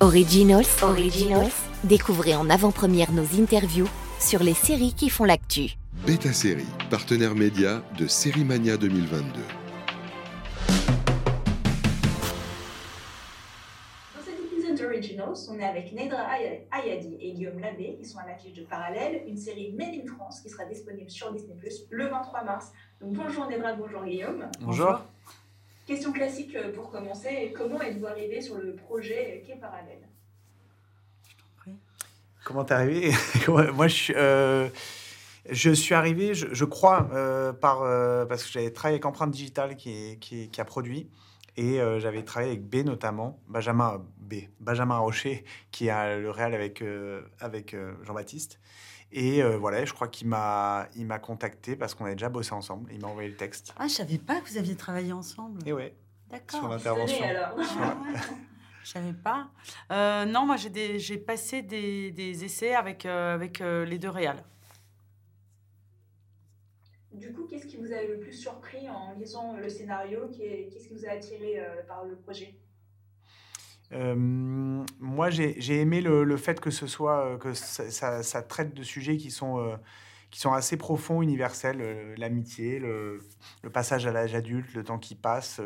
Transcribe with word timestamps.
Originals, 0.00 0.66
Originals, 0.82 1.50
découvrez 1.84 2.34
en 2.34 2.48
avant-première 2.50 3.10
nos 3.12 3.24
interviews 3.40 3.88
sur 4.20 4.42
les 4.42 4.54
séries 4.54 4.94
qui 4.94 5.08
font 5.10 5.24
l'actu. 5.24 5.72
Beta 6.06 6.32
Série, 6.32 6.66
partenaire 6.90 7.34
média 7.34 7.82
de 7.98 8.06
Série 8.06 8.44
Mania 8.44 8.76
2022. 8.76 9.40
Dans 14.14 14.22
cet 14.24 14.38
épisode 14.38 14.78
d'Originals, 14.78 15.34
on 15.50 15.58
est 15.58 15.64
avec 15.64 15.92
Nedra 15.92 16.22
Aya- 16.22 16.60
Ayadi 16.70 17.16
et 17.20 17.32
Guillaume 17.32 17.58
Labbé 17.58 17.96
qui 17.98 18.04
sont 18.04 18.18
à 18.18 18.26
l'affiche 18.26 18.52
de 18.54 18.62
Parallèle, 18.62 19.22
une 19.26 19.36
série 19.36 19.72
Made 19.76 19.94
in 20.04 20.14
France 20.14 20.40
qui 20.40 20.48
sera 20.48 20.64
disponible 20.66 21.10
sur 21.10 21.32
Disney 21.32 21.54
Plus 21.58 21.86
le 21.90 22.06
23 22.06 22.44
mars. 22.44 22.70
Donc 23.00 23.14
bonjour 23.14 23.48
Nedra, 23.50 23.72
bonjour 23.72 24.04
Guillaume. 24.04 24.44
Bonjour. 24.60 25.00
Question 25.88 26.12
classique 26.12 26.54
euh, 26.54 26.70
pour 26.70 26.90
commencer, 26.90 27.50
comment 27.56 27.80
êtes-vous 27.80 28.06
arrivé 28.06 28.42
sur 28.42 28.58
le 28.58 28.74
projet 28.76 29.42
qu'est 29.46 29.56
Parallèle? 29.56 30.06
Comment 32.44 32.62
t'es 32.62 32.74
arrivé 32.74 33.10
Moi, 33.48 33.88
je 33.88 33.94
suis, 33.94 34.14
euh, 34.14 34.68
je 35.48 35.94
arrivé, 35.94 36.34
je, 36.34 36.64
crois, 36.66 37.08
euh, 37.14 37.54
par, 37.54 37.84
euh, 37.84 38.26
parce 38.26 38.44
que 38.44 38.50
j'avais 38.50 38.70
travaillé 38.70 38.96
avec 38.96 39.06
Empreinte 39.06 39.30
Digitale 39.30 39.76
qui, 39.76 40.50
a 40.58 40.64
produit. 40.66 41.08
Et 41.56 41.80
euh, 41.80 41.98
j'avais 42.00 42.22
travaillé 42.22 42.52
avec 42.52 42.68
B 42.68 42.84
notamment, 42.84 43.40
Benjamin 43.48 44.04
B, 44.18 44.34
Benjamin 44.60 44.98
Rocher, 44.98 45.44
qui 45.70 45.88
a 45.88 46.18
le 46.18 46.30
réal 46.30 46.54
avec, 46.54 46.82
euh, 46.82 47.22
euh, 47.42 47.92
Jean-Baptiste. 48.02 48.60
Et 49.10 49.42
euh, 49.42 49.56
voilà, 49.56 49.84
je 49.84 49.92
crois 49.94 50.08
qu'il 50.08 50.28
m'a, 50.28 50.86
il 50.96 51.06
m'a 51.06 51.18
contacté 51.18 51.76
parce 51.76 51.94
qu'on 51.94 52.04
avait 52.04 52.14
déjà 52.14 52.28
bossé 52.28 52.52
ensemble. 52.52 52.90
Il 52.92 53.00
m'a 53.00 53.08
envoyé 53.08 53.28
le 53.30 53.36
texte. 53.36 53.72
Ah, 53.78 53.88
je 53.88 53.94
savais 53.94 54.18
pas 54.18 54.40
que 54.40 54.48
vous 54.50 54.58
aviez 54.58 54.76
travaillé 54.76 55.12
ensemble. 55.12 55.66
Et 55.66 55.72
ouais, 55.72 55.94
sur 56.30 56.30
D'accord. 56.30 56.68
l'intervention. 56.68 57.16
Tenez, 57.18 57.36
alors. 57.36 57.54
Ah 57.58 57.96
ouais. 58.02 58.18
Je 58.84 58.92
savais 58.94 59.12
pas. 59.12 59.50
Euh, 59.92 60.24
non, 60.24 60.46
moi 60.46 60.56
j'ai 60.56 60.70
des- 60.70 60.98
j'ai 60.98 61.18
passé 61.18 61.60
des, 61.60 62.10
des 62.10 62.44
essais 62.44 62.74
avec, 62.74 63.04
euh, 63.04 63.34
avec 63.34 63.60
euh, 63.60 63.84
les 63.84 63.98
deux 63.98 64.08
réals. 64.08 64.42
Du 67.12 67.32
coup, 67.34 67.44
qu'est-ce 67.50 67.66
qui 67.66 67.76
vous 67.76 67.92
a 67.92 68.02
le 68.02 68.18
plus 68.18 68.32
surpris 68.32 68.88
en 68.88 69.12
lisant 69.18 69.56
le 69.56 69.68
scénario? 69.68 70.28
Qu'est- 70.28 70.68
Qu'est-ce 70.72 70.88
qui 70.88 70.94
vous 70.94 71.04
a 71.04 71.10
attiré 71.10 71.58
euh, 71.60 71.82
par 71.86 72.04
le 72.04 72.16
projet? 72.16 72.54
Euh, 73.92 74.14
moi, 74.16 75.30
j'ai 75.30 75.80
aimé 75.80 76.00
le, 76.00 76.36
fait 76.36 76.60
que 76.60 76.70
ce 76.70 76.86
soit 76.86 77.24
euh, 77.24 77.38
que 77.38 77.54
ça, 77.54 78.42
traite 78.42 78.74
de 78.74 78.82
sujets 78.82 79.16
qui 79.16 79.30
sont 79.30 79.58
euh, 79.58 79.76
qui 80.30 80.40
sont 80.40 80.52
assez 80.52 80.76
profonds, 80.76 81.22
universels, 81.22 82.14
l'amitié, 82.18 82.78
le, 82.78 83.20
passage 83.72 84.06
à 84.06 84.12
l'âge 84.12 84.34
adulte, 84.34 84.74
le 84.74 84.84
temps 84.84 84.98
qui 84.98 85.14
passe, 85.14 85.58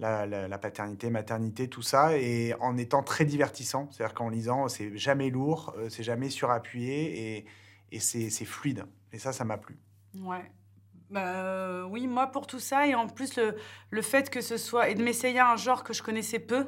la, 0.00 0.58
paternité, 0.58 1.10
maternité, 1.10 1.68
tout 1.68 1.82
ça, 1.82 2.18
et 2.18 2.54
en 2.58 2.76
étant 2.76 3.04
très 3.04 3.24
divertissant. 3.24 3.88
C'est-à-dire 3.92 4.14
qu'en 4.14 4.30
lisant, 4.30 4.66
c'est 4.66 4.96
jamais 4.96 5.30
lourd, 5.30 5.76
c'est 5.90 6.02
jamais 6.02 6.28
surappuyé, 6.28 7.46
et, 7.92 8.00
c'est 8.00 8.44
fluide. 8.44 8.84
Et 9.12 9.20
ça, 9.20 9.32
ça 9.32 9.44
m'a 9.44 9.58
plu. 9.58 9.78
Ouais. 10.16 10.50
Bah, 11.10 11.44
euh, 11.44 11.84
oui, 11.84 12.08
moi 12.08 12.26
pour 12.28 12.48
tout 12.48 12.58
ça, 12.58 12.88
et 12.88 12.94
en 12.96 13.06
plus 13.06 13.36
le, 13.36 13.54
le 13.90 14.02
fait 14.02 14.30
que 14.30 14.40
ce 14.40 14.56
soit. 14.56 14.88
et 14.88 14.96
de 14.96 15.02
m'essayer 15.04 15.38
un 15.38 15.54
genre 15.54 15.84
que 15.84 15.92
je 15.92 16.02
connaissais 16.02 16.40
peu, 16.40 16.66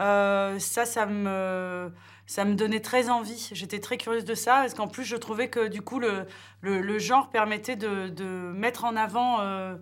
euh, 0.00 0.58
ça, 0.58 0.84
ça 0.84 1.06
me, 1.06 1.92
ça 2.26 2.44
me 2.44 2.54
donnait 2.54 2.80
très 2.80 3.08
envie. 3.08 3.48
J'étais 3.52 3.80
très 3.80 3.96
curieuse 3.96 4.24
de 4.24 4.34
ça, 4.34 4.56
parce 4.60 4.74
qu'en 4.74 4.88
plus, 4.88 5.04
je 5.04 5.16
trouvais 5.16 5.48
que 5.48 5.68
du 5.68 5.82
coup, 5.82 5.98
le, 6.00 6.26
le, 6.60 6.80
le 6.80 6.98
genre 6.98 7.30
permettait 7.30 7.76
de, 7.76 8.08
de 8.08 8.24
mettre 8.24 8.84
en 8.84 8.96
avant 8.96 9.40
euh, 9.40 9.76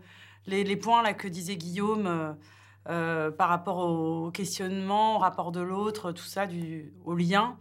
les, 0.46 0.64
les 0.64 0.76
points 0.76 1.02
là, 1.02 1.14
que 1.14 1.28
disait 1.28 1.56
Guillaume. 1.56 2.36
euh, 2.88 3.30
par 3.30 3.48
rapport 3.48 3.78
au 3.78 4.30
questionnement, 4.30 5.16
au 5.16 5.18
rapport 5.18 5.52
de 5.52 5.60
l'autre, 5.60 6.12
tout 6.12 6.24
ça, 6.24 6.46
du, 6.46 6.92
au 7.04 7.14
lien. 7.14 7.56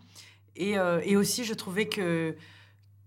Et, 0.56 0.74
et 1.04 1.16
aussi, 1.16 1.46
je 1.46 1.54
trouvais 1.54 1.88
que, 1.88 2.36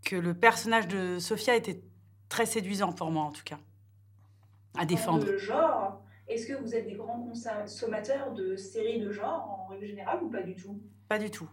que 0.04 0.16
le 0.16 0.34
personnage 0.34 0.88
de 0.88 1.18
Sophia 1.18 1.54
était 1.54 1.80
très 2.28 2.46
séduisant 2.46 2.92
pour 2.92 3.10
moi, 3.10 3.22
en 3.22 3.30
tout 3.30 3.44
cas, 3.44 3.58
à 4.76 4.84
défendre. 4.84 5.24
De 5.26 5.36
genre, 5.36 6.02
est-ce 6.28 6.46
que 6.46 6.54
vous 6.54 6.74
êtes 6.74 6.86
des 6.86 6.94
grands 6.94 7.22
consommateurs 7.22 8.32
de 8.32 8.56
séries 8.56 9.00
de 9.00 9.12
genre 9.12 9.66
en 9.66 9.66
règle 9.70 9.86
générale 9.86 10.22
ou 10.22 10.30
pas 10.30 10.42
du 10.42 10.54
tout? 10.54 10.80
Pas 11.08 11.18
du 11.18 11.30
tout. 11.30 11.48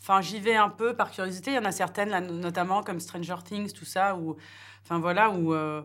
Enfin, 0.00 0.20
j'y 0.20 0.40
vais 0.40 0.54
un 0.54 0.68
peu 0.68 0.94
par 0.96 1.10
curiosité. 1.10 1.52
Il 1.52 1.54
y 1.54 1.58
en 1.58 1.64
a 1.64 1.72
certaines, 1.72 2.18
notamment 2.40 2.82
comme 2.82 3.00
Stranger 3.00 3.36
Things, 3.44 3.72
tout 3.72 3.84
ça, 3.84 4.16
où, 4.16 4.36
enfin 4.82 4.98
voilà, 4.98 5.30
euh, 5.30 5.82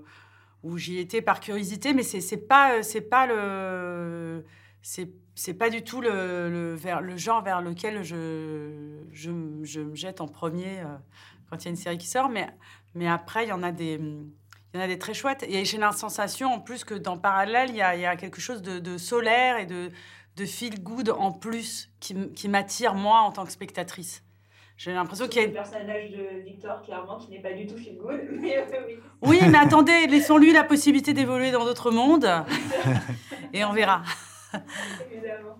où 0.63 0.77
j'y 0.77 0.99
étais 0.99 1.21
par 1.21 1.39
curiosité, 1.39 1.93
mais 1.93 2.03
c'est 2.03 2.37
pas, 2.47 2.83
c'est 2.83 3.01
pas 3.01 3.27
le, 3.27 4.43
c'est 4.81 5.53
pas 5.53 5.69
du 5.69 5.83
tout 5.83 6.01
le, 6.01 6.75
le, 6.75 7.17
genre 7.17 7.41
vers 7.43 7.61
lequel 7.61 8.03
je, 8.03 9.03
je, 9.11 9.31
je 9.63 9.81
me 9.81 9.95
jette 9.95 10.21
en 10.21 10.27
premier 10.27 10.79
euh, 10.81 10.85
quand 11.49 11.63
il 11.63 11.65
y 11.65 11.67
a 11.67 11.71
une 11.71 11.77
série 11.77 11.97
qui 11.97 12.07
sort. 12.07 12.29
Mais, 12.29 12.47
mais 12.95 13.07
après, 13.07 13.45
il 13.45 13.49
y 13.49 13.53
en 13.53 13.63
a 13.63 13.71
des, 13.71 13.99
il 14.73 14.77
y 14.77 14.81
en 14.81 14.83
a 14.83 14.87
des 14.87 14.99
très 14.99 15.13
chouettes. 15.13 15.43
Et 15.47 15.65
j'ai 15.65 15.77
la 15.77 15.91
sensation, 15.91 16.53
en 16.53 16.59
plus, 16.59 16.83
que 16.83 16.93
dans 16.93 17.17
Parallèle, 17.17 17.69
il 17.69 17.75
y 17.75 17.81
a, 17.81 17.95
il 17.95 18.01
y 18.01 18.05
a 18.05 18.15
quelque 18.15 18.39
chose 18.41 18.61
de, 18.61 18.79
de 18.79 18.97
solaire 18.97 19.57
et 19.57 19.65
de, 19.65 19.91
de 20.35 20.45
feel 20.45 20.81
good 20.83 21.09
en 21.09 21.31
plus 21.31 21.89
qui, 21.99 22.15
qui 22.31 22.47
m'attire, 22.49 22.93
moi, 22.95 23.19
en 23.21 23.31
tant 23.31 23.45
que 23.45 23.51
spectatrice. 23.51 24.23
J'ai 24.77 24.93
l'impression 24.93 25.27
qu'il 25.27 25.41
y 25.41 25.43
a 25.43 25.47
le 25.47 25.53
personnage 25.53 26.11
de 26.11 26.41
Victor, 26.45 26.81
clairement, 26.83 27.17
qui 27.17 27.31
n'est 27.31 27.41
pas 27.41 27.51
du 27.51 27.67
tout 27.67 27.75
feel 27.75 27.97
good, 27.97 28.21
mais 28.39 28.59
euh, 28.59 28.63
oui. 28.87 28.99
Oui, 29.21 29.39
mais 29.49 29.57
attendez, 29.57 30.07
laissons-lui 30.07 30.53
la 30.53 30.63
possibilité 30.63 31.11
d'évoluer 31.13 31.51
dans 31.51 31.65
d'autres 31.65 31.91
mondes 31.91 32.31
et 33.53 33.65
on 33.65 33.73
verra. 33.73 34.03
évidemment. 35.11 35.57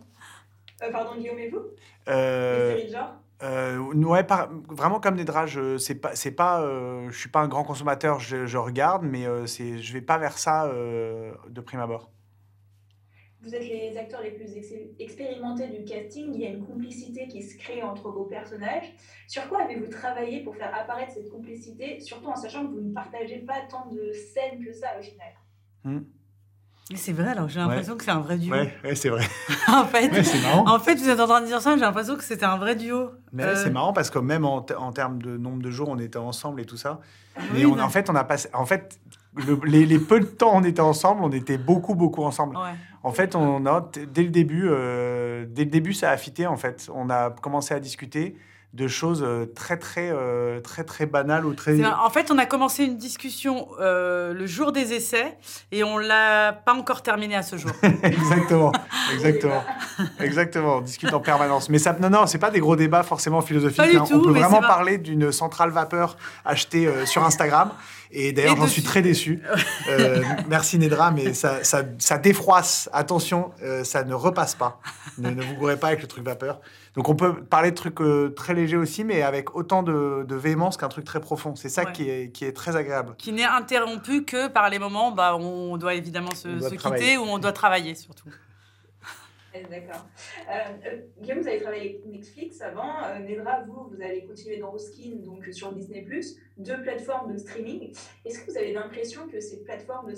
Euh, 0.82 0.92
pardon, 0.92 1.16
Guillaume 1.18 1.40
et 1.40 1.50
vous? 1.50 1.64
Euh, 2.08 2.70
Les 2.72 2.78
séries 2.78 2.88
de 2.92 2.96
genre? 2.96 3.14
Euh, 3.42 3.78
ouais, 3.94 4.24
par- 4.24 4.50
vraiment 4.70 5.00
comme 5.00 5.16
des 5.16 5.24
draps, 5.24 5.50
je 5.50 5.78
c'est 5.78 5.96
pas, 5.96 6.14
c'est 6.16 6.32
pas, 6.32 6.62
euh, 6.62 7.10
je 7.10 7.18
suis 7.18 7.30
pas 7.30 7.40
un 7.40 7.48
grand 7.48 7.64
consommateur, 7.64 8.20
je, 8.20 8.46
je 8.46 8.58
regarde, 8.58 9.04
mais 9.04 9.26
euh, 9.26 9.46
c'est, 9.46 9.78
je 9.80 9.94
vais 9.94 10.02
pas 10.02 10.18
vers 10.18 10.38
ça 10.38 10.66
euh, 10.66 11.34
de 11.48 11.62
prime 11.62 11.80
abord. 11.80 12.12
Vous 13.42 13.56
êtes 13.56 13.62
les 13.64 13.98
acteurs 13.98 14.22
les 14.22 14.32
plus 14.32 14.54
ex- 14.58 14.74
expérimentés 15.00 15.70
du 15.70 15.86
casting. 15.86 16.34
Il 16.34 16.42
y 16.42 16.46
a 16.46 16.50
une 16.50 16.66
complicité 16.66 17.28
qui 17.30 17.42
se 17.42 17.58
crée 17.58 17.82
entre 17.82 18.10
vos 18.12 18.26
personnages. 18.26 18.94
Sur 19.28 19.48
quoi 19.48 19.64
avez-vous 19.64 19.88
travaillé 19.90 20.44
pour 20.44 20.58
faire 20.58 20.76
apparaître 20.78 21.14
cette 21.14 21.30
complicité, 21.30 22.02
surtout 22.02 22.28
en 22.28 22.36
sachant 22.36 22.66
que 22.68 22.72
vous 22.74 22.82
ne 22.82 22.94
partagez 22.94 23.40
pas 23.40 23.62
tant 23.70 23.86
de 23.90 24.12
scènes 24.12 24.62
que 24.66 24.74
ça 24.74 24.88
au 25.00 25.02
final 25.02 25.34
Mais 25.86 26.19
c'est 26.98 27.14
vrai, 27.14 27.30
alors 27.30 27.48
j'ai 27.50 27.60
l'impression 27.60 27.96
que 27.96 28.04
c'est 28.04 28.12
un 28.12 28.20
vrai 28.20 28.38
duo. 28.38 28.54
Ouais, 28.54 28.74
ouais, 28.84 28.96
c'est 28.96 29.10
vrai. 29.10 29.24
en, 29.68 29.86
fait, 29.86 30.08
en 30.10 30.78
vous 30.98 31.10
êtes 31.10 31.20
en 31.20 31.28
train 31.28 31.42
de 31.42 31.46
dire 31.46 31.62
ça, 31.62 31.76
j'ai 31.76 31.82
l'impression 31.82 32.16
que 32.16 32.24
c'était 32.24 32.46
un 32.46 32.58
vrai 32.58 32.76
duo. 32.76 33.12
Mais 33.32 33.44
Euh, 33.44 33.56
c'est 33.56 33.70
marrant 33.70 33.94
parce 33.94 34.10
que 34.10 34.18
même 34.20 34.44
en, 34.46 34.62
te- 34.62 34.74
en 34.74 34.92
termes 34.92 35.22
de 35.22 35.38
nombre 35.38 35.62
de 35.62 35.70
jours, 35.70 35.90
on 35.90 36.00
était 36.00 36.18
ensemble 36.18 36.62
et 36.62 36.66
tout 36.66 36.78
ça. 36.78 37.00
Mais 37.54 37.60
oui, 37.60 37.66
on, 37.68 37.76
bah, 37.76 37.86
en 37.86 37.90
fait, 37.90 38.10
on 38.10 38.16
a 38.16 38.24
passé, 38.24 38.50
en 38.54 38.66
fait, 38.66 39.00
le- 39.36 39.60
les, 39.66 39.86
les 39.86 40.00
peu 40.00 40.20
de 40.20 40.26
temps 40.26 40.52
on 40.56 40.64
était 40.64 40.82
ensemble, 40.82 41.22
on 41.24 41.32
était 41.32 41.58
beaucoup, 41.60 41.94
beaucoup 41.96 42.24
ensemble. 42.24 42.56
ouais. 42.58 42.74
En 43.04 43.12
fait, 43.12 43.34
on 43.36 43.66
a 43.66 43.90
dès 44.12 44.24
le 44.24 44.30
début, 44.30 44.68
euh, 44.68 45.46
dès 45.48 45.64
le 45.64 45.70
début, 45.70 45.94
ça 45.94 46.10
a 46.10 46.18
fité. 46.18 46.48
En 46.48 46.58
fait, 46.58 46.90
on 46.94 47.10
a 47.10 47.30
commencé 47.30 47.74
à 47.74 47.80
discuter 47.80 48.36
de 48.74 48.88
choses 48.88 49.24
euh, 49.26 49.48
très, 49.48 49.78
très, 49.78 50.12
euh, 50.12 50.60
très, 50.62 50.84
très 50.84 51.08
banales 51.08 51.46
ou 51.46 51.54
très. 51.54 51.84
En 51.84 52.10
fait, 52.12 52.30
on 52.30 52.38
a 52.38 52.46
commencé 52.46 52.84
une 52.84 52.98
discussion 52.98 53.68
euh, 53.80 54.32
le 54.32 54.46
jour 54.46 54.72
des 54.72 54.94
essais 54.94 55.38
et 55.72 55.84
on 55.84 55.98
l'a 55.98 56.54
pas 56.54 56.74
encore 56.74 57.02
terminée 57.02 57.36
à 57.36 57.42
ce 57.42 57.58
jour. 57.58 57.72
exactement, 58.04 58.72
exactement, 59.12 59.64
exactement. 60.20 60.78
On 60.78 60.82
discute 60.82 61.12
en 61.12 61.20
permanence. 61.20 61.70
Mais 61.70 61.80
ça, 61.80 61.96
non, 62.00 62.12
non, 62.12 62.28
c'est 62.28 62.38
pas 62.38 62.52
des 62.52 62.60
gros 62.60 62.76
débats 62.76 63.02
forcément 63.02 63.42
philosophiques. 63.42 63.78
Pas 63.78 63.88
du 63.88 63.98
hein. 63.98 64.06
tout, 64.08 64.20
On 64.20 64.22
peut 64.22 64.34
mais 64.34 64.42
vraiment 64.42 64.62
parler 64.62 65.00
d'une 65.00 65.32
centrale 65.32 65.72
vapeur 65.72 66.16
achetée 66.46 66.86
euh, 66.86 67.08
sur 67.08 67.24
Instagram. 67.24 67.72
Et 68.12 68.34
d'ailleurs, 68.34 68.58
j'en 68.58 68.68
suis 68.68 68.84
très 68.84 69.02
déçu. 69.02 69.42
Euh, 69.90 70.22
merci 70.48 70.78
Nedra, 70.78 71.10
mais 71.10 71.34
ça, 71.34 71.64
ça, 71.64 71.82
ça 71.98 72.18
défroisse. 72.18 72.90
Attention, 72.94 73.52
ça 73.84 74.04
ne 74.04 74.14
repasse 74.14 74.54
pas. 74.54 74.80
Ne, 75.18 75.32
ne 75.32 75.42
vous 75.42 75.56
gourrez 75.56 75.78
pas 75.78 75.88
avec 75.88 76.02
le 76.02 76.08
truc 76.08 76.24
vapeur. 76.24 76.60
Donc 76.96 77.10
on 77.10 77.16
peut 77.16 77.44
parler 77.44 77.72
de 77.72 77.76
trucs 77.76 78.02
euh, 78.02 78.30
très 78.30 78.54
légers 78.54 78.78
aussi, 78.78 79.04
mais 79.04 79.22
avec 79.22 79.56
autant 79.56 79.84
de, 79.84 80.26
de 80.28 80.36
véhémence 80.36 80.78
qu'un 80.78 80.90
truc 80.90 81.06
très 81.06 81.22
profond. 81.22 81.56
C'est 81.56 81.70
ça 81.70 81.84
Ouais. 81.86 81.92
qui, 81.94 82.10
est, 82.10 82.32
qui 82.32 82.46
est 82.46 82.52
très 82.54 82.76
agréable. 82.76 83.16
qui 83.18 83.32
n'est 83.32 83.44
interrompu 83.46 84.26
que 84.26 84.48
par 84.48 84.70
les 84.70 84.80
moments 84.80 85.12
bah, 85.12 85.36
où 85.36 85.42
on 85.42 85.78
doit 85.78 85.94
évidemment 85.94 86.32
se, 86.36 86.48
doit 86.48 86.70
quitter 86.72 87.18
ou 87.18 87.22
on 87.24 87.40
doit 87.40 87.54
travailler 87.54 87.96
surtout. 87.96 88.30
Eh, 89.52 89.64
D'accord. 89.64 90.06
Euh, 90.48 90.54
euh, 90.86 91.02
Guillaume, 91.20 91.40
vous 91.40 91.48
avez 91.48 91.60
travaillé 91.60 91.82
avec 91.90 92.06
Netflix 92.06 92.62
avant. 92.62 93.04
Euh, 93.04 93.18
Nedra, 93.20 93.64
vous, 93.64 93.90
vous 93.90 94.00
allez 94.00 94.24
continuer 94.24 94.58
dans 94.58 94.78
Skin, 94.78 95.16
donc 95.26 95.44
sur 95.52 95.72
Disney+, 95.74 96.06
deux 96.58 96.82
plateformes 96.84 97.34
de 97.34 97.38
streaming. 97.40 97.92
Est-ce 98.26 98.40
que 98.42 98.52
vous 98.52 98.58
avez 98.58 98.74
l'impression 98.74 99.28
que 99.28 99.40
ces 99.40 99.64
plateformes 99.64 100.12
de, 100.12 100.16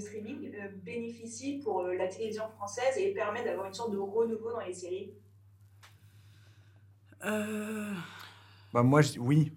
streaming 0.00 0.54
euh, 0.54 0.68
bénéficient 0.82 1.58
pour 1.58 1.80
euh, 1.82 1.94
la 1.94 2.08
télévision 2.08 2.44
française 2.56 2.96
et 2.96 3.12
permettent 3.12 3.44
d'avoir 3.44 3.66
une 3.66 3.74
sorte 3.74 3.92
de 3.92 3.98
renouveau 3.98 4.50
dans 4.52 4.60
les 4.66 4.72
séries? 4.72 5.12
Euh, 7.24 7.90
Bah, 8.72 8.82
moi, 8.82 9.02
je 9.02 9.18
oui. 9.18 9.52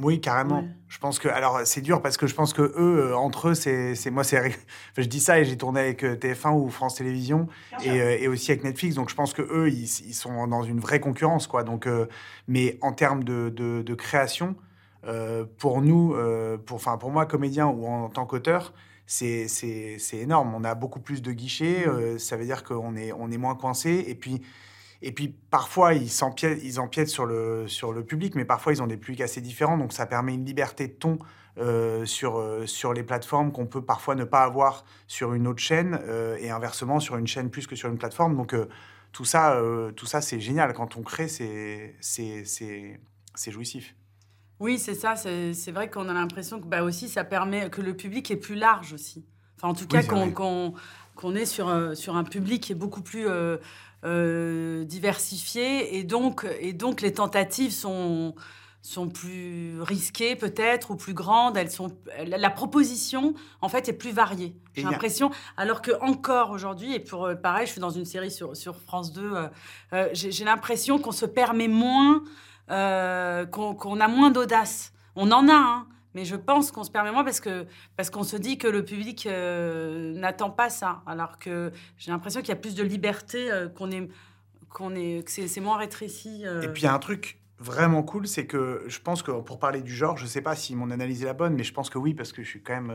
Oui, 0.00 0.20
carrément. 0.20 0.60
Ouais. 0.60 0.68
Je 0.86 0.98
pense 0.98 1.18
que 1.18 1.26
alors 1.28 1.62
c'est 1.64 1.80
dur 1.80 2.00
parce 2.00 2.16
que 2.16 2.28
je 2.28 2.34
pense 2.36 2.52
que 2.52 2.62
eux 2.62 3.08
euh, 3.10 3.16
entre 3.16 3.48
eux 3.48 3.54
c'est 3.54 3.96
c'est 3.96 4.10
moi 4.12 4.22
c'est 4.22 4.38
enfin, 4.40 4.52
je 4.96 5.02
dis 5.08 5.18
ça 5.18 5.40
et 5.40 5.44
j'ai 5.44 5.56
tourné 5.56 5.80
avec 5.80 6.04
euh, 6.04 6.14
TF1 6.14 6.52
ou 6.54 6.70
France 6.70 6.94
Télévisions 6.94 7.48
et, 7.84 7.90
euh, 8.00 8.16
et 8.16 8.28
aussi 8.28 8.52
avec 8.52 8.62
Netflix 8.62 8.94
donc 8.94 9.10
je 9.10 9.16
pense 9.16 9.32
que 9.32 9.42
eux 9.42 9.68
ils, 9.68 9.82
ils 10.06 10.14
sont 10.14 10.46
dans 10.46 10.62
une 10.62 10.78
vraie 10.78 11.00
concurrence 11.00 11.48
quoi 11.48 11.64
donc 11.64 11.88
euh, 11.88 12.06
mais 12.46 12.78
en 12.80 12.92
termes 12.92 13.24
de, 13.24 13.48
de, 13.48 13.82
de 13.82 13.94
création 13.94 14.54
euh, 15.04 15.44
pour 15.58 15.82
nous 15.82 16.14
euh, 16.14 16.56
pour 16.58 16.76
enfin 16.76 16.96
pour 16.96 17.10
moi 17.10 17.26
comédien 17.26 17.66
ou 17.66 17.84
en, 17.88 18.08
tant 18.08 18.24
qu'auteur 18.24 18.72
c'est 19.04 19.48
c'est 19.48 19.96
c'est 19.98 20.18
énorme 20.18 20.54
on 20.54 20.62
a 20.62 20.76
beaucoup 20.76 21.00
plus 21.00 21.22
de 21.22 21.32
guichets 21.32 21.86
Mm. 21.86 21.90
euh, 21.90 22.18
ça 22.18 22.36
veut 22.36 22.44
dire 22.44 22.62
qu'on 22.62 22.94
est 22.94 23.12
on 23.12 23.32
est 23.32 23.36
moins 23.38 23.56
coincé 23.56 24.04
et 24.06 24.14
puis 24.14 24.42
et 25.00 25.12
puis 25.12 25.28
parfois, 25.28 25.94
ils 25.94 26.24
empiètent 26.24 27.08
sur, 27.08 27.24
le, 27.24 27.68
sur 27.68 27.92
le 27.92 28.04
public, 28.04 28.34
mais 28.34 28.44
parfois, 28.44 28.72
ils 28.72 28.82
ont 28.82 28.86
des 28.86 28.96
publics 28.96 29.20
assez 29.20 29.40
différents. 29.40 29.78
Donc, 29.78 29.92
ça 29.92 30.06
permet 30.06 30.34
une 30.34 30.44
liberté 30.44 30.88
de 30.88 30.92
ton 30.92 31.18
euh, 31.58 32.04
sur, 32.04 32.38
euh, 32.38 32.66
sur 32.66 32.92
les 32.92 33.02
plateformes 33.02 33.52
qu'on 33.52 33.66
peut 33.66 33.82
parfois 33.82 34.14
ne 34.14 34.24
pas 34.24 34.42
avoir 34.42 34.84
sur 35.06 35.34
une 35.34 35.46
autre 35.46 35.60
chaîne 35.60 35.98
euh, 36.06 36.36
et 36.40 36.50
inversement 36.50 37.00
sur 37.00 37.16
une 37.16 37.26
chaîne 37.26 37.50
plus 37.50 37.66
que 37.66 37.76
sur 37.76 37.88
une 37.88 37.98
plateforme. 37.98 38.36
Donc, 38.36 38.56
tout 39.12 39.24
ça, 39.24 39.60
tout 39.96 40.06
ça 40.06 40.20
c'est 40.20 40.38
génial. 40.38 40.74
Quand 40.74 40.96
on 40.96 41.02
crée, 41.02 41.28
c'est, 41.28 41.96
c'est, 42.00 42.44
c'est, 42.44 43.00
c'est 43.34 43.50
jouissif. 43.50 43.94
Oui, 44.60 44.78
c'est 44.78 44.94
ça. 44.94 45.14
C'est 45.16 45.70
vrai 45.72 45.88
qu'on 45.88 46.08
a 46.08 46.12
l'impression 46.12 46.60
que 46.60 46.66
bah, 46.66 46.82
aussi 46.82 47.08
ça 47.08 47.24
permet 47.24 47.70
que 47.70 47.80
le 47.80 47.96
public 47.96 48.30
est 48.30 48.36
plus 48.36 48.56
large 48.56 48.92
aussi. 48.92 49.24
Enfin, 49.56 49.68
en 49.68 49.74
tout 49.74 49.86
cas, 49.86 50.02
qu'on 50.02 50.30
qu'on 50.30 50.74
qu'on 51.14 51.34
est 51.34 51.46
sur, 51.46 51.96
sur 51.96 52.16
un 52.16 52.22
public 52.22 52.62
qui 52.62 52.72
est 52.72 52.76
beaucoup 52.76 53.02
plus 53.02 53.26
euh, 54.04 54.84
diversifié 54.84 55.96
et 55.96 56.04
donc, 56.04 56.46
et 56.60 56.72
donc 56.72 57.00
les 57.00 57.12
tentatives 57.12 57.72
sont, 57.72 58.34
sont 58.88 59.08
plus 59.08 59.80
risquées 59.82 60.36
peut-être 60.36 60.92
ou 60.92 60.96
plus 60.96 61.14
grandes. 61.14 61.56
Elles 61.56 61.70
sont, 61.70 61.90
la, 62.26 62.50
proposition, 62.50 63.34
en 63.60 63.68
fait, 63.68 63.88
est 63.88 63.92
plus 63.92 64.12
variée. 64.12 64.54
J'ai 64.74 64.84
l'impression, 64.84 65.30
alors 65.56 65.82
que 65.82 65.90
encore 66.00 66.50
aujourd'hui, 66.50 66.94
et 66.94 67.00
pour 67.00 67.26
euh, 67.26 67.34
pareil, 67.34 67.66
je 67.66 67.72
suis 67.72 67.80
dans 67.80 67.90
une 67.90 68.04
série 68.04 68.30
sur, 68.30 68.56
sur 68.56 68.76
France 68.76 69.12
2, 69.12 69.22
euh, 69.22 69.48
euh, 69.92 70.08
j'ai 70.12 70.30
j'ai 70.30 70.44
l'impression 70.44 70.98
qu'on 70.98 71.12
se 71.12 71.26
permet 71.26 71.68
moins, 71.68 72.22
qu'on 72.68 73.74
qu'on 73.74 74.00
a 74.00 74.08
moins 74.08 74.30
d'audace. 74.30 74.92
On 75.16 75.32
en 75.32 75.48
a, 75.48 75.54
hein, 75.54 75.86
mais 76.14 76.24
je 76.24 76.36
pense 76.36 76.70
qu'on 76.72 76.84
se 76.84 76.90
permet 76.90 77.12
moins 77.12 77.24
parce 77.24 77.40
que 77.40 77.66
parce 77.96 78.10
qu'on 78.10 78.22
se 78.24 78.36
dit 78.36 78.58
que 78.58 78.66
le 78.68 78.84
public 78.84 79.26
euh, 79.26 80.14
n'attend 80.14 80.50
pas 80.50 80.70
ça. 80.70 81.02
Alors 81.06 81.38
que 81.38 81.72
j'ai 81.96 82.10
l'impression 82.10 82.40
qu'il 82.40 82.48
y 82.50 82.52
a 82.52 82.56
plus 82.56 82.74
de 82.74 82.82
liberté, 82.82 83.50
euh, 83.50 83.68
qu'on 83.68 83.90
est, 83.90 84.08
qu'on 84.68 84.94
est, 84.94 85.24
que 85.24 85.30
c'est 85.30 85.48
c'est 85.48 85.60
moins 85.60 85.76
rétréci. 85.78 86.42
euh. 86.46 86.62
Et 86.62 86.68
puis, 86.68 86.82
il 86.82 86.84
y 86.86 86.88
a 86.88 86.94
un 86.94 86.98
truc 86.98 87.38
vraiment 87.58 88.02
cool, 88.02 88.26
c'est 88.28 88.46
que 88.46 88.84
je 88.86 89.00
pense 89.00 89.22
que 89.22 89.32
pour 89.32 89.58
parler 89.58 89.82
du 89.82 89.92
genre, 89.94 90.16
je 90.16 90.26
sais 90.26 90.40
pas 90.42 90.54
si 90.54 90.76
mon 90.76 90.90
analyse 90.90 91.22
est 91.22 91.26
la 91.26 91.34
bonne, 91.34 91.54
mais 91.54 91.64
je 91.64 91.72
pense 91.72 91.90
que 91.90 91.98
oui, 91.98 92.14
parce 92.14 92.32
que 92.32 92.42
je 92.42 92.48
suis 92.48 92.62
quand 92.62 92.74
même 92.80 92.92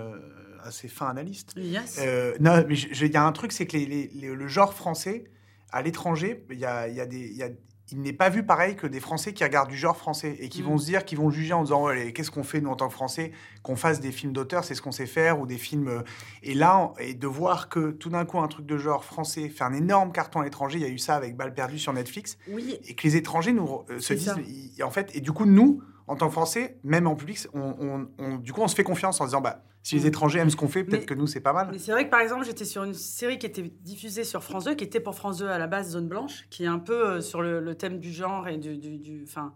assez 0.64 0.88
fin 0.88 1.08
analyste. 1.08 1.52
Yes. 1.58 2.00
Non, 2.40 2.64
mais 2.68 2.76
il 2.78 3.12
y 3.12 3.18
a 3.18 3.24
un 3.26 3.32
truc, 3.34 3.52
c'est 3.52 3.68
que 3.68 3.76
les- 3.76 3.86
les- 3.86 4.10
les- 4.14 4.34
le 4.34 4.48
genre 4.48 4.74
français, 4.74 5.26
à 5.72 5.82
l'étranger, 5.82 6.46
il 6.50 6.60
y 6.60 6.66
a, 6.66 6.88
y 6.88 7.02
a 7.02 7.06
des, 7.06 7.34
y 7.34 7.44
a- 7.44 7.50
il 7.92 8.02
n'est 8.02 8.14
pas 8.14 8.30
vu 8.30 8.44
pareil 8.44 8.76
que 8.76 8.88
des 8.88 9.00
Français 9.00 9.34
qui 9.34 9.44
regardent 9.44 9.70
du 9.70 9.78
genre 9.78 9.96
français 9.98 10.36
et 10.40 10.50
qui 10.50 10.62
Mm. 10.62 10.66
vont 10.66 10.78
se 10.78 10.86
dire, 10.86 11.06
qui 11.06 11.16
vont 11.16 11.30
juger 11.30 11.54
en 11.54 11.64
disant, 11.64 11.84
ouais, 11.86 12.14
qu'est-ce 12.14 12.32
qu'on 12.32 12.44
fait 12.44 12.62
nous 12.62 12.70
en 12.72 12.76
tant 12.76 12.88
que 12.88 12.94
Français, 12.94 13.32
qu'on 13.62 13.76
fasse 13.76 14.00
des 14.00 14.12
films 14.12 14.32
d'auteur, 14.34 14.64
c'est 14.64 14.74
ce 14.74 14.82
qu'on 14.82 14.92
sait 14.92 15.06
faire, 15.06 15.40
ou 15.40 15.46
des 15.46 15.58
films. 15.58 15.88
euh, 15.90 16.02
Et 16.42 16.54
là, 16.54 16.94
et 17.00 17.14
de 17.14 17.28
voir 17.28 17.70
que 17.70 17.92
tout 17.92 18.10
d'un 18.10 18.26
coup, 18.26 18.40
un 18.40 18.48
truc 18.48 18.66
de 18.66 18.78
genre 18.78 19.04
français 19.06 19.50
fait 19.50 19.64
un 19.64 19.74
énorme 19.74 20.12
carton 20.12 20.40
à 20.40 20.44
l'étranger, 20.46 20.80
il 20.80 20.82
y 20.82 20.86
a 20.86 20.90
eu 20.90 20.98
ça 20.98 21.16
avec 21.16 21.36
Balle 21.36 21.54
perdue 21.54 21.78
sur 21.78 21.94
Netflix, 21.94 22.38
oui, 22.50 22.80
et 22.86 22.96
que 22.96 23.04
les 23.04 23.16
étrangers 23.18 23.54
nous 23.54 23.82
euh, 23.90 24.00
se 24.00 24.14
disent, 24.14 24.34
en 24.82 24.90
fait, 24.92 25.12
et 25.16 25.22
du 25.22 25.32
coup, 25.32 25.46
nous, 25.46 25.82
en 26.08 26.16
tant 26.16 26.28
que 26.28 26.34
Français, 26.34 26.78
même 26.84 27.08
en 27.08 27.16
public, 27.16 27.40
on, 27.54 27.60
on- 27.80 28.08
on- 28.18 28.36
du 28.38 28.52
coup, 28.54 28.62
on 28.62 28.68
se 28.68 28.76
fait 28.76 28.84
confiance 28.84 29.20
en 29.22 29.26
disant, 29.26 29.42
bah, 29.42 29.64
si 29.84 29.96
les 29.96 30.04
Mm. 30.04 30.08
étrangers 30.08 30.40
aiment 30.40 30.50
ce 30.50 30.56
qu'on 30.56 30.68
fait, 30.70 30.84
peut-être 30.84 31.06
que 31.06 31.14
nous, 31.14 31.28
c'est 31.28 31.42
pas 31.42 31.54
mal. 31.54 31.70
Mais 31.72 31.78
c'est 31.80 31.92
vrai 31.92 32.06
que 32.06 32.10
par 32.12 32.22
exemple, 32.22 32.46
j'étais 32.46 32.66
sur 32.66 32.84
une 32.84 32.94
série 32.94 33.38
qui 33.38 33.46
était 33.46 33.64
diffusée 33.82 34.24
sur 34.24 34.44
France 34.44 34.66
2, 34.66 34.76
qui 34.76 34.84
était 34.84 35.00
pour 35.02 35.16
France 35.16 35.38
2 35.38 35.48
à 35.48 35.58
la 35.58 35.68
base 35.68 35.92
Zone 35.92 36.08
Blanche, 36.08 36.46
qui 36.50 36.64
est 36.64 36.68
un 36.68 36.80
peu 36.80 37.08
euh, 37.08 37.22
sur 37.22 37.42
le, 37.42 37.60
le 37.60 37.76
thème 37.76 38.00
du 38.00 38.12
genre 38.12 38.48
et 38.48 38.58
du, 38.58 38.78
du, 38.78 38.98
du- 38.98 39.24
enfin, 39.28 39.54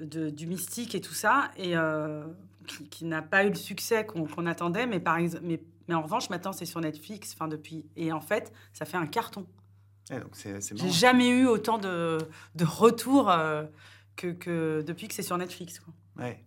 de- 0.00 0.30
du 0.30 0.46
mystique 0.46 0.94
et 0.94 1.00
tout 1.00 1.14
ça, 1.14 1.50
et 1.56 1.76
euh, 1.76 2.24
qui, 2.66 2.88
qui 2.88 3.04
n'a 3.04 3.22
pas 3.22 3.44
eu 3.44 3.48
le 3.50 3.54
succès 3.54 4.04
qu'on 4.06 4.46
attendait. 4.46 4.86
Mais, 4.86 4.98
par 5.00 5.16
exemple, 5.18 5.44
mais, 5.46 5.60
mais 5.88 5.94
en 5.94 6.02
revanche, 6.02 6.30
maintenant, 6.30 6.52
c'est 6.52 6.64
sur 6.64 6.80
Netflix, 6.80 7.32
enfin 7.34 7.48
depuis. 7.48 7.86
Et 7.96 8.12
en 8.12 8.20
fait, 8.20 8.52
ça 8.72 8.84
fait 8.84 8.96
un 8.96 9.06
carton. 9.06 9.46
C'est 10.32 10.76
J'ai 10.76 10.90
jamais 10.90 11.28
eu 11.30 11.46
autant 11.46 11.78
de, 11.78 12.18
de 12.56 12.64
retours 12.64 13.30
euh, 13.30 13.64
que, 14.16 14.28
que 14.32 14.82
depuis 14.86 15.08
que 15.08 15.14
c'est 15.14 15.22
sur 15.22 15.36
Netflix. 15.38 15.78
Quoi. 15.80 15.94
Ouais. 16.16 16.44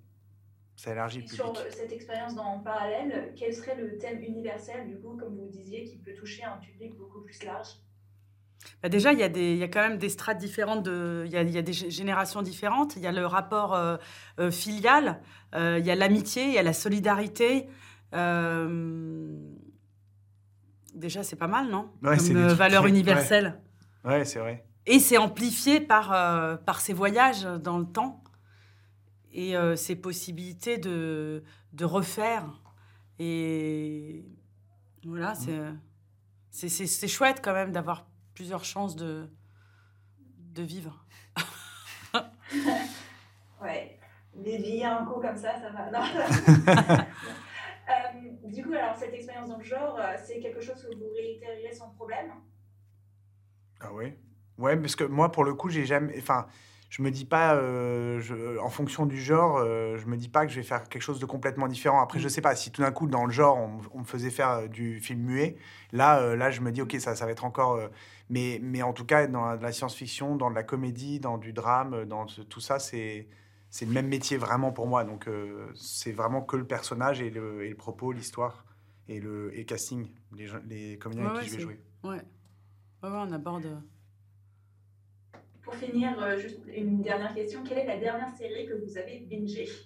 Ça 0.76 0.92
élargit 0.92 1.22
le 1.22 1.28
sur 1.28 1.38
public. 1.38 1.58
euh, 1.58 1.70
cette 1.72 1.92
expérience 1.94 2.36
dans 2.36 2.60
parallèle, 2.60 3.34
quel 3.38 3.54
serait 3.54 3.76
le 3.80 3.98
thème 3.98 4.22
universel, 4.24 4.88
du 4.88 4.98
coup, 5.00 5.16
comme 5.18 5.36
vous 5.38 5.48
disiez, 5.50 5.86
qui 5.86 5.98
peut 5.98 6.14
toucher 6.14 6.44
un 6.44 6.58
public 6.58 6.96
beaucoup 6.98 7.22
plus 7.22 7.44
large? 7.44 7.80
Bah 8.82 8.90
déjà, 8.90 9.14
il 9.14 9.20
y, 9.20 9.24
a 9.24 9.30
des- 9.30 9.54
il 9.54 9.58
y 9.58 9.64
a 9.64 9.68
quand 9.68 9.82
même 9.88 9.98
des 9.98 10.10
strates 10.10 10.38
différentes, 10.38 10.84
de, 10.84 11.24
il, 11.26 11.32
y 11.32 11.38
a, 11.38 11.44
il 11.44 11.52
y 11.52 11.58
a 11.58 11.62
des 11.62 11.72
gé- 11.72 11.90
générations 11.92 12.42
différentes. 12.42 12.96
Il 12.96 13.02
y 13.04 13.08
a 13.08 13.12
le 13.12 13.26
rapport 13.26 13.74
euh, 13.74 13.98
euh, 14.40 14.52
filial, 14.52 15.22
euh, 15.54 15.78
il 15.80 15.86
y 15.86 15.92
a 15.92 15.96
l'amitié, 15.96 16.46
il 16.46 16.54
y 16.54 16.58
a 16.58 16.64
la 16.64 16.74
solidarité. 16.74 17.68
Euh, 18.14 19.30
déjà, 20.94 21.24
c'est 21.24 21.36
pas 21.36 21.48
mal, 21.48 21.70
non? 21.70 21.92
Ouais, 22.04 22.18
c'est 22.20 22.34
Comme 22.34 22.48
valeur 22.48 22.88
universelle. 22.88 23.60
Ouais, 24.04 24.26
c'est 24.26 24.40
vrai. 24.40 24.66
Et 24.88 25.00
c'est 25.00 25.18
amplifié 25.18 25.80
par, 25.80 26.14
euh, 26.14 26.58
par 26.58 26.80
ces 26.82 26.94
voyages 26.94 27.44
dans 27.44 27.78
le 27.80 27.86
temps 27.86 28.24
et 29.32 29.58
euh, 29.58 29.76
ces 29.76 29.96
possibilités 29.96 30.78
de, 30.78 31.44
de 31.74 31.86
refaire. 31.86 32.62
Et 33.20 34.26
voilà, 35.06 35.34
Mmh. 35.34 35.80
c'est, 36.52 36.70
c'est, 36.70 37.08
chouette 37.08 37.42
quand 37.44 37.54
même 37.54 37.72
d'avoir 37.72 38.08
plusieurs 38.34 38.64
chances 38.66 38.96
de, 38.96 39.30
de 40.54 40.64
vivre. 40.64 41.06
Ouais, 43.62 44.00
dévier 44.36 44.86
un 44.86 45.06
coup 45.06 45.20
comme 45.20 45.38
ça, 45.38 45.60
ça 45.60 45.70
va. 45.72 45.90
Non. 45.92 47.06
Euh, 47.88 48.50
du 48.50 48.64
coup, 48.64 48.74
alors, 48.74 48.96
cette 48.96 49.14
expérience 49.14 49.48
dans 49.48 49.58
le 49.60 49.64
genre, 49.64 49.96
euh, 50.00 50.16
c'est 50.26 50.40
quelque 50.40 50.60
chose 50.60 50.82
que 50.82 50.96
vous 50.96 51.14
réitéreriez 51.16 51.72
sans 51.72 51.90
problème? 51.92 52.32
Ah 53.80 53.94
ouais? 53.94 54.18
Ouais, 54.58 54.78
parce 54.78 54.96
que 54.96 55.04
moi, 55.04 55.32
pour 55.32 55.44
le 55.44 55.54
coup, 55.54 55.70
j'ai 55.70 55.86
jamais. 55.86 56.16
Enfin, 56.18 56.48
je 56.90 57.02
me 57.02 57.12
dis 57.12 57.26
pas, 57.26 57.56
euh, 57.56 58.20
je- 58.22 58.58
en 58.60 58.70
fonction 58.70 59.06
du 59.06 59.20
genre, 59.22 59.58
euh, 59.58 59.98
je 59.98 60.06
me 60.06 60.16
dis 60.18 60.30
pas 60.30 60.46
que 60.46 60.52
je 60.52 60.58
vais 60.58 60.64
faire 60.64 60.88
quelque 60.88 61.02
chose 61.02 61.20
de 61.20 61.26
complètement 61.26 61.68
différent. 61.68 62.02
Après, 62.02 62.20
je 62.20 62.28
sais 62.30 62.42
pas, 62.42 62.56
si 62.56 62.72
tout 62.72 62.82
d'un 62.82 62.92
coup, 62.92 63.08
dans 63.08 63.26
le 63.26 63.32
genre, 63.34 63.58
on, 63.58 63.80
on 63.94 64.00
me 64.00 64.06
faisait 64.06 64.30
faire 64.30 64.50
euh, 64.52 64.68
du 64.68 65.00
film 65.02 65.22
muet, 65.22 65.58
là, 65.92 66.20
euh, 66.22 66.36
là, 66.38 66.52
je 66.52 66.62
me 66.62 66.72
dis, 66.72 66.82
ok, 66.82 66.96
ça, 67.00 67.16
ça 67.16 67.26
va 67.26 67.32
être 67.32 67.44
encore. 67.44 67.80
mais, 68.30 68.60
mais 68.64 68.82
en 68.82 68.94
tout 68.94 69.06
cas, 69.06 69.28
dans 69.28 69.46
la, 69.56 69.72
science-fiction, 69.74 70.36
dans 70.38 70.50
de 70.50 70.56
la 70.56 70.64
comédie, 70.64 71.20
dans 71.20 71.38
du 71.38 71.52
drame, 71.54 72.06
dans 72.06 72.28
ce- 72.28 72.42
tout 72.42 72.62
ça, 72.62 72.80
c'est. 72.80 73.28
C'est 73.72 73.86
le 73.86 73.92
même 73.92 74.08
métier 74.08 74.38
vraiment 74.38 74.72
pour 74.72 74.88
moi, 74.88 75.04
donc 75.04 75.28
c'est 75.74 76.14
vraiment 76.14 76.42
que 76.42 76.56
le 76.56 76.64
personnage 76.66 77.20
et 77.22 77.30
le, 77.30 77.66
et 77.66 77.70
le 77.70 77.76
propos, 77.76 78.14
l'histoire 78.14 78.64
et 79.10 79.20
le, 79.20 79.52
et 79.58 79.66
casting, 79.66 80.08
les, 80.32 80.48
les 80.66 80.98
comédiens 80.98 81.26
Ouais, 81.26 81.30
avec 81.32 81.42
ouais, 81.42 81.46
qui 81.46 81.52
je 81.52 81.56
vais 81.58 81.62
jouer. 81.62 81.80
Ouais, 82.06 82.16
ouais, 82.16 82.22
on 83.04 83.32
aborde. 83.34 83.84
Pour 85.66 85.76
finir, 85.76 86.22
euh, 86.24 86.40
juste 86.40 86.62
une 86.78 87.02
dernière 87.02 87.36
question. 87.36 87.62
Quelle 87.68 87.80
est 87.80 87.86
la 87.86 87.98
dernière 87.98 88.34
série 88.38 88.66
que 88.68 88.74
vous 88.74 88.98
avez 88.98 89.20
bingée? 89.20 89.78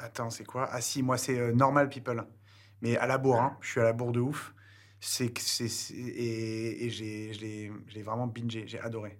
Attends, 0.00 0.30
c'est 0.30 0.44
quoi? 0.44 0.68
Ah 0.72 0.80
si, 0.80 1.02
moi 1.02 1.18
c'est 1.18 1.38
euh, 1.38 1.52
Normal 1.52 1.88
People. 1.90 2.26
Mais 2.82 2.96
à 2.98 3.06
la 3.06 3.18
bourre, 3.18 3.40
hein. 3.42 3.58
je 3.62 3.70
suis 3.70 3.80
à 3.80 3.84
la 3.84 3.92
bourre 3.92 4.12
de 4.12 4.20
ouf. 4.20 4.54
C'est 5.00 5.32
que 5.32 5.40
c'est 5.40 5.68
c'est- 5.68 5.94
et, 5.94 6.86
et 6.86 6.90
j'ai 6.90 7.32
je 7.34 7.40
l'ai 7.40 7.72
je 7.88 7.94
l'ai 7.94 8.02
vraiment 8.02 8.26
bingé, 8.28 8.66
j'ai 8.68 8.80
adoré. 8.80 9.18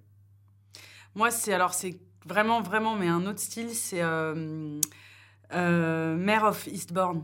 Moi, 1.15 1.31
c'est 1.31 1.55
alors 1.55 1.75
c'est 1.75 1.99
vraiment, 2.27 2.61
vraiment, 2.63 2.97
mais 2.97 3.09
un 3.09 3.27
autre 3.27 3.41
style, 3.41 3.75
c'est 3.75 4.03
euh, 4.03 4.81
euh, 5.53 6.17
Mare 6.17 6.45
of 6.45 6.67
Eastbourne. 6.69 7.23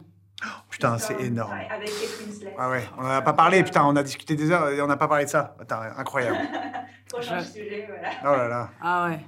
Putain, 0.68 0.98
c'est 0.98 1.14
Comme- 1.14 1.24
énorme. 1.26 1.52
avec 1.70 1.88
Winslet. 1.88 2.54
Ah 2.58 2.68
ouais, 2.70 2.84
on 2.98 3.02
en 3.04 3.08
a 3.10 3.22
pas 3.22 3.32
parlé, 3.32 3.62
putain, 3.62 3.84
on 3.84 3.96
a 3.96 4.02
discuté 4.02 4.34
des 4.36 4.50
heures 4.50 4.68
et 4.70 4.80
on 4.82 4.86
n'a 4.86 4.96
pas 4.96 5.08
parlé 5.08 5.24
de 5.24 5.30
ça. 5.30 5.56
Attends, 5.60 5.80
incroyable. 5.96 6.36
Prochain 7.08 7.40
sujet, 7.42 7.88
voilà. 7.88 8.10
Oh 8.22 8.36
là 8.36 8.48
là, 8.48 8.70
Ah 8.82 9.06
ouais. 9.08 9.20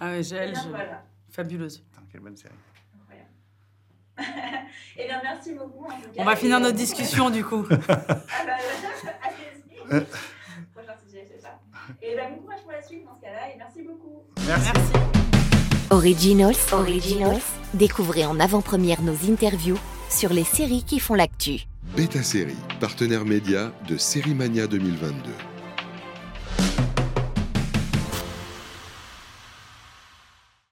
Ah 0.00 0.06
ouais, 0.10 0.22
j'ai 0.22 0.50
bien, 0.50 0.64
voilà. 0.70 1.02
fabuleuse. 1.30 1.78
Putain, 1.78 2.02
quelle 2.10 2.20
bonne 2.20 2.36
série. 2.36 2.54
Incroyable. 3.00 3.30
Eh 5.00 5.06
bien, 5.06 5.20
merci 5.22 5.54
beaucoup. 5.54 5.84
En 5.84 5.88
tout 5.96 6.10
cas. 6.12 6.22
On 6.22 6.24
va 6.24 6.34
finir 6.36 6.56
euh, 6.56 6.60
notre 6.60 6.76
discussion 6.76 7.30
du 7.30 7.44
coup. 7.44 7.64
Ah 7.70 7.76
bah, 7.86 8.56
allez-y. 9.24 10.04
Prochain 10.74 10.94
sujet, 11.06 11.24
c'est 11.32 11.40
ça. 11.40 11.58
Et 12.02 12.16
bah, 12.16 12.22
bon 12.30 12.42
courage 12.42 12.62
pour 12.62 12.72
la 12.72 12.82
suite 12.82 13.04
dans 13.06 13.14
ce 13.14 13.20
cas-là, 13.20 13.48
et 13.54 13.56
merci 13.56 13.82
beaucoup. 13.82 14.24
Merci. 14.46 14.70
Merci. 14.74 14.92
Originals, 15.90 16.56
Originals, 16.72 17.40
découvrez 17.74 18.26
en 18.26 18.38
avant-première 18.40 19.00
nos 19.02 19.14
interviews 19.30 19.78
sur 20.10 20.32
les 20.32 20.44
séries 20.44 20.84
qui 20.84 20.98
font 20.98 21.14
l'actu. 21.14 21.66
Beta 21.96 22.22
Série, 22.22 22.56
partenaire 22.80 23.24
média 23.24 23.72
de 23.88 23.96
Série 23.96 24.34
Mania 24.34 24.66
2022. 24.66 25.57